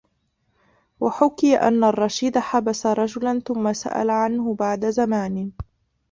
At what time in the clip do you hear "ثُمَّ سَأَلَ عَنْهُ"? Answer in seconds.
3.39-4.53